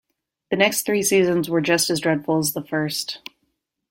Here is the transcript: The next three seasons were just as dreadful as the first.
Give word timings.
The 0.49 0.55
next 0.57 0.81
three 0.87 1.03
seasons 1.03 1.47
were 1.47 1.61
just 1.61 1.91
as 1.91 1.99
dreadful 1.99 2.39
as 2.39 2.53
the 2.53 2.63
first. 2.63 3.19